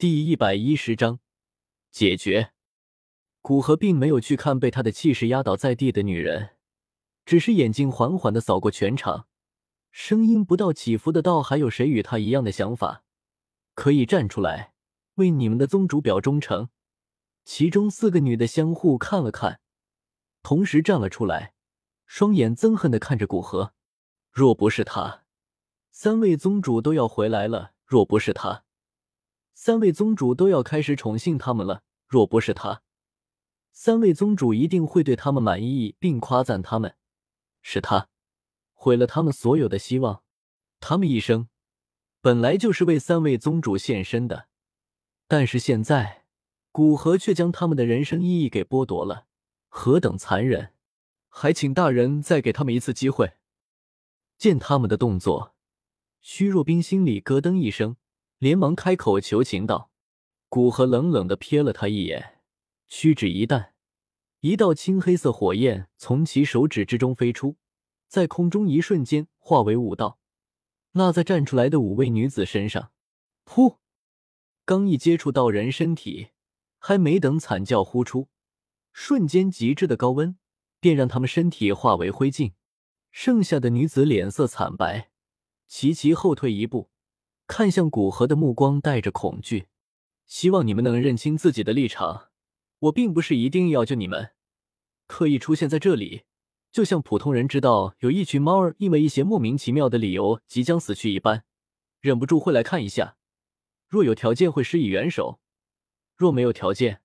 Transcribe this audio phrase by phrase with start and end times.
[0.00, 1.18] 第一百一十章
[1.90, 2.52] 解决。
[3.42, 6.50] 古河并没有去看被他的气势压倒在地的女人，
[7.26, 9.26] 只是眼睛缓缓的扫过全场，
[9.90, 13.02] 声音不到起伏的道：“还有谁与他一样的想法？
[13.74, 14.72] 可以站出来
[15.14, 16.68] 为你们的宗主表忠诚？”
[17.44, 19.58] 其中四个女的相互看了看，
[20.44, 21.54] 同时站了出来，
[22.06, 23.74] 双眼憎恨的看着古河。
[24.30, 25.24] 若不是他，
[25.90, 28.62] 三位宗主都要回来了；若不是他，
[29.60, 32.82] 三位宗主都要开始宠幸他们了；若不是他，
[33.72, 36.94] 三位宗主一定会对他们满意并夸赞他们。
[37.60, 38.08] 是他，
[38.72, 40.22] 毁了他们所有的希望。
[40.78, 41.48] 他们一生
[42.20, 44.46] 本来就是为三位宗主献身的，
[45.26, 46.24] 但是现在。
[46.70, 49.26] 古河却将他们的人生意义给剥夺了，
[49.66, 50.72] 何等残忍！
[51.28, 53.32] 还请大人再给他们一次机会。
[54.36, 55.56] 见他们的动作，
[56.20, 57.96] 虚弱冰心里咯噔一声，
[58.38, 59.90] 连忙开口求情道
[60.48, 62.40] ：“古河冷冷的瞥了他一眼，
[62.86, 63.74] 屈指一弹，
[64.40, 67.56] 一道青黑色火焰从其手指之中飞出，
[68.08, 70.18] 在空中一瞬间化为五道，
[70.92, 72.92] 落在站出来的五位女子身上。
[73.44, 73.76] 噗！
[74.64, 76.30] 刚一接触到人身体。”
[76.80, 78.28] 还没等惨叫呼出，
[78.92, 80.38] 瞬间极致的高温
[80.78, 82.52] 便让他们身体化为灰烬。
[83.10, 85.10] 剩下的女子脸色惨白，
[85.66, 86.88] 齐齐后退一步，
[87.48, 89.66] 看向古河的目光带着恐惧。
[90.26, 92.28] 希望你们能认清自己的立场。
[92.80, 94.30] 我并不是一定要救你们，
[95.08, 96.22] 刻意出现在这里，
[96.70, 101.42] 就像普通人知道有一群猫儿因为一些莫名其妙的理由即将死去一般，
[102.00, 103.16] 忍不住会来看一下。
[103.88, 105.40] 若有条件，会施以援手。
[106.14, 107.00] 若没有条件，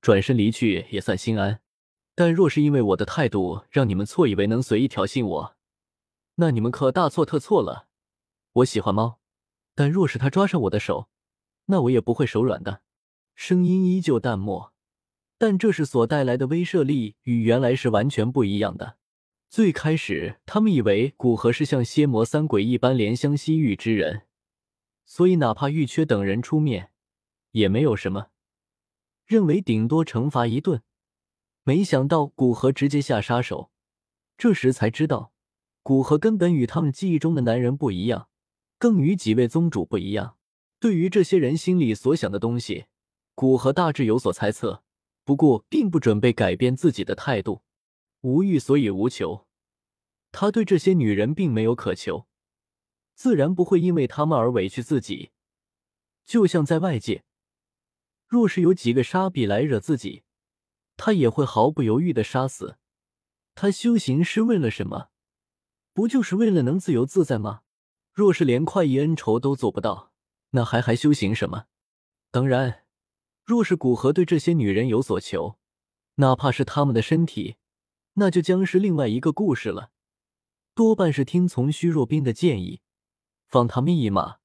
[0.00, 1.60] 转身离去也算心安。
[2.16, 5.56] 但若是因为我的态度让你们错以为能随意挑衅我，
[6.36, 7.88] 那你们可大错特错了。
[8.54, 9.20] 我喜欢猫，
[9.74, 11.08] 但若是他抓上我的手，
[11.66, 12.82] 那我也不会手软的。
[13.34, 14.72] 声音依旧淡漠，
[15.38, 18.96] 但这是所带来的威慑力与原来是完全不一样的。
[19.48, 24.22] 最开始，他们以为古河是像蝎魔三鬼一般怜香惜玉之人，
[25.04, 26.90] 所以哪怕玉缺等人出面，
[27.52, 28.28] 也没有什么。
[29.26, 30.82] 认为顶多惩罚一顿，
[31.62, 33.70] 没想到古河直接下杀手。
[34.36, 35.32] 这时才知道，
[35.82, 38.28] 古河根本与他们记忆中的男人不一样，
[38.84, 40.36] 更与几位宗主不一样。
[40.78, 42.84] 对于这些人心里所想的东西，
[43.34, 44.84] 古河大致有所猜测，
[45.24, 47.62] 不过并不准备改变自己的态度。
[48.20, 49.46] 无欲所以无求，
[50.32, 52.26] 他对这些女人并没有渴求，
[53.14, 55.30] 自然不会因为他们而委屈自己。
[56.26, 57.24] 就像在外界。
[58.26, 60.24] 若是有几个沙比来惹自己，
[60.98, 62.76] 他也会毫不犹豫的杀死。
[63.54, 65.08] 他修行是为了什么？
[65.94, 67.62] 不就是为了能自由自在吗？
[68.14, 70.12] 若是连快意恩仇都做不到，
[70.50, 71.66] 那还还修行什么？
[72.30, 72.84] 当然，
[73.44, 75.58] 若是古河对这些女人有所求，
[76.14, 77.56] 哪怕是他们的身体，
[78.14, 79.90] 那就将是另外一个故事了。
[80.76, 82.82] 多半是听从虚弱兵的建议，
[83.48, 84.36] 放他们一马，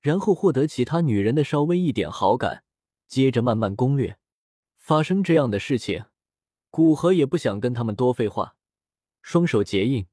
[0.00, 2.62] 然后获得其他女人的稍微一点好感。
[3.08, 4.18] 接着慢慢攻略，
[4.76, 6.04] 发生这样的事情，
[6.70, 8.54] 古河也不想跟他们多废话，
[9.20, 10.06] 双手结印，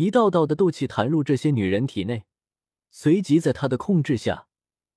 [0.00, 2.24] 一道道的斗气弹入这些女人体内，
[2.90, 4.46] 随即在他的控制下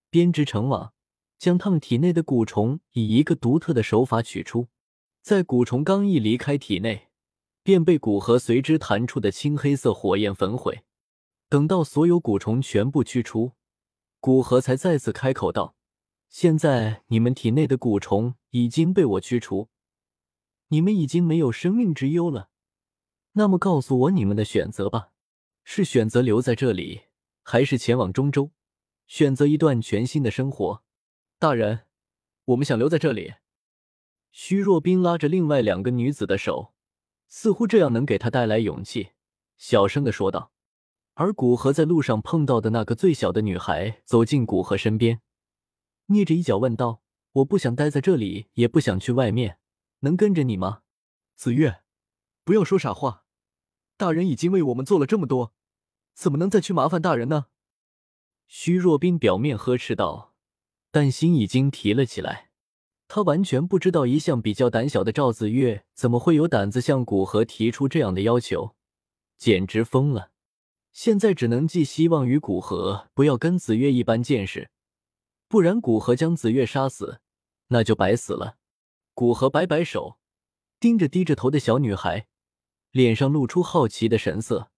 [0.09, 0.93] 编织成网，
[1.37, 4.69] 将他们体内的蛊虫以一个独特的手法取出。
[5.21, 7.09] 在蛊虫刚一离开体内，
[7.63, 10.85] 便被蛊核随之弹出的青黑色火焰焚毁。
[11.49, 13.51] 等到所有蛊虫全部驱除，
[14.21, 15.75] 古河才再次开口道。
[16.29, 19.67] 现在你们体内的蛊虫已经被我驱除，
[20.69, 22.51] 你们已经没有生命之忧了。
[23.33, 25.09] 那么告诉我你们的选择吧，
[25.63, 27.03] 是选择留在这里，
[27.41, 28.51] 还是前往中州，
[29.07, 30.83] 选择一段全新的生活？
[31.39, 31.87] 大人，
[32.45, 33.33] 我们想留在这里。
[34.31, 36.73] 徐若冰拉着另外两个女子的手，
[37.27, 39.13] 似乎这样能给她带来勇气，
[39.57, 40.51] 小声的说道。
[41.15, 45.21] 而古河在路上碰到的那个最小的女孩走进古河身边。
[46.07, 47.01] 捏着衣角问道
[47.33, 49.59] ：“我不想待在这里，也不想去外面，
[49.99, 50.81] 能跟着你吗？”
[51.35, 51.81] 子月，
[52.43, 53.22] 不要说傻话。
[54.03, 55.53] 大人已经为我们做了这么多，
[56.13, 57.45] 怎么能再去麻烦大人呢？
[58.47, 60.33] 虚若冰表面呵斥道，
[60.91, 62.49] 但心已经提了起来。
[63.07, 68.75] 他完全不知道，一向比较胆小的赵子月怎么会有胆子向古河提出这样的要求，
[69.37, 70.31] 简直疯了。
[70.91, 74.69] 现在只能寄希望于古河不要跟子月一般见识。
[75.47, 77.21] 不然，古河将子月杀死，
[77.67, 78.57] 那就白死了。
[79.13, 80.17] 古河摆摆手，
[80.77, 82.27] 盯着低着头的小女孩，
[82.93, 84.69] 脸上露出好奇的神色，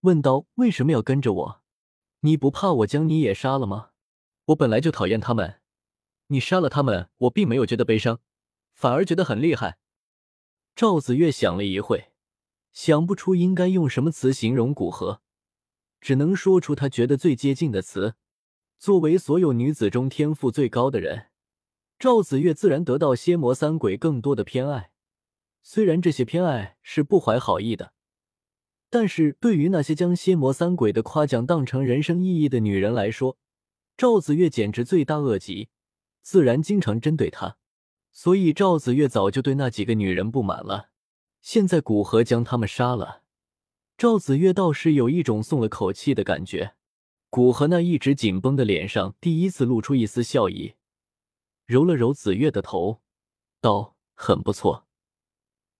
[0.00, 1.62] 问道：“为什么要跟着我？
[2.22, 3.90] 你不怕我将你也杀了吗？”
[4.46, 5.60] 我本来就讨厌他们，
[6.26, 8.18] 你杀了他们，我并没有觉得悲伤，
[8.72, 9.78] 反而觉得很厉害。
[10.74, 12.10] 赵子月想了一会，
[12.72, 15.22] 想不出应该用什么词形容古河，
[16.00, 18.16] 只能说出他觉得最接近的词。
[18.80, 21.28] 作为所有女子中天赋最高的人，
[22.00, 24.90] 赵子月自然得到蝎魔三鬼更多的偏爱。
[25.66, 27.94] 虽然这些偏爱是不怀好意的，
[28.90, 33.38] 但是对于那些将仙魔三鬼的夸奖当成人生意义的女人来说，
[33.96, 35.70] 赵子月简直罪大恶极，
[36.20, 37.56] 自然经常针对她。
[38.12, 40.90] 所以赵子月早就对那几个女人不满了。
[41.40, 43.22] 现在古河将他们杀了，
[43.96, 46.74] 赵子月倒是有一种松了口气的感觉。
[47.30, 50.74] 古河那一直紧绷的脸上第一次露出一丝笑意，
[51.64, 53.00] 揉了揉子月的头，
[53.60, 54.83] 道：“很不错，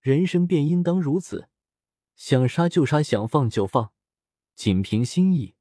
[0.04, 1.48] 人生便应当如此，
[2.14, 3.90] 想杀就杀，想放就放，
[4.54, 5.54] 仅凭心意，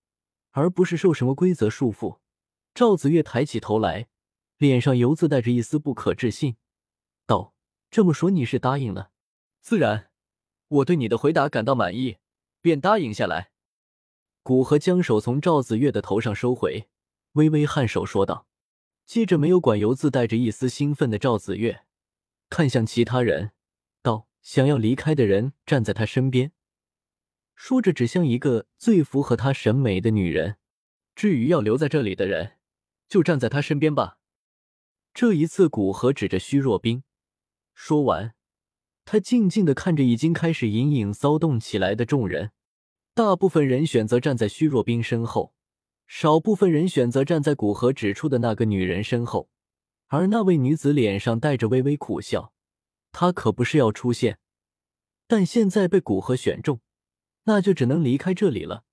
[0.52, 2.20] 而不是受什么规则束缚。”
[2.76, 4.10] 赵子月抬起头来，
[4.58, 6.58] 脸上犹自带着一丝不可置信，
[7.26, 7.54] 道
[7.90, 9.12] ：“这么说你是答应了？
[9.62, 10.10] 自然，
[10.68, 12.18] 我对你的回答感到满意，
[12.60, 13.52] 便答应下来。”
[14.44, 16.90] 古河将手从赵子月的头上收回，
[17.32, 18.46] 微微颔首说道，
[19.06, 21.86] 接着没有管犹自带着一丝兴奋的赵子月，
[22.50, 23.53] 看向其他人
[24.44, 26.52] ，：“想要离开的人站在他身边。”
[27.56, 30.58] 说着指向一个最符合他审美的女人。
[31.16, 32.54] 至于要留在这里的人，
[33.08, 34.18] 就站在他身边吧。
[35.14, 37.04] 这一次，古河指着虚弱冰，
[37.76, 38.34] 说完，
[39.06, 42.52] 他静静的看着已经开始隐隐骚动起来的众人。
[43.14, 45.54] 大部分人选择站在虚弱冰身后，
[46.08, 49.52] 少部分人选择站在古河指出的那个女人身后。
[50.08, 52.53] 而那位女子脸上带着微微苦笑，
[53.14, 54.40] 他可不是要出现，
[55.28, 56.82] 但现在被古河选中，
[57.44, 58.84] 那就只能离开这里了。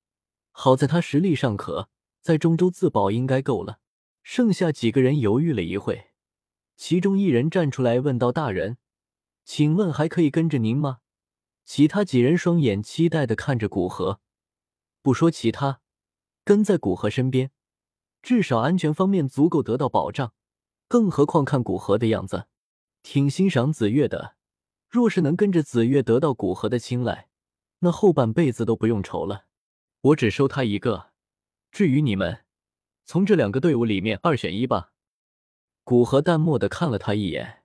[0.53, 1.89] 好在他实力尚可，
[2.21, 3.81] 在中州自保应该够了。
[4.23, 6.11] 剩下几个人犹豫了一会，
[6.77, 8.77] 其中一人站出来问道：“大人，
[9.45, 10.99] 请问还可以跟着您吗？”
[11.65, 14.21] 其他几人双眼期待的看着古河，
[15.01, 15.81] 不说其他，
[16.45, 17.53] 跟在古河身边，
[18.21, 20.35] 至少安全方面足够得到保障。
[20.89, 22.47] 更何况看古河的样子，
[23.03, 24.37] 挺欣赏紫月的。
[24.89, 27.29] 若是能跟着紫月得到古河的青睐，
[27.79, 29.47] 那后半辈子都不用愁了。
[30.01, 31.13] 我只收他一个，
[31.71, 32.45] 至于你们，
[33.05, 34.93] 从这两个队伍里面二选一吧。
[35.85, 37.63] 古河淡漠的看了他一眼，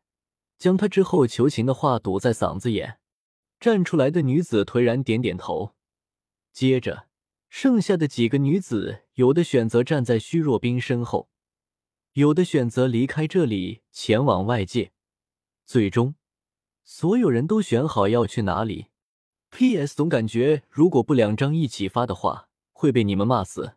[0.58, 3.00] 将他之后求情的话堵在嗓子眼。
[3.60, 5.76] 站出来的女子颓然点点头，
[6.52, 7.08] 接着
[7.50, 11.30] 剩下的几个女子，有的选择站在虚弱冰身后，
[12.14, 14.92] 有的选择离开这里前往外界。
[15.66, 16.16] 最终，
[16.84, 18.88] 所有人都选好要去哪里。
[19.50, 19.96] P.S.
[19.96, 23.74] 总感觉如果不两张一起发的话，会被你们骂死。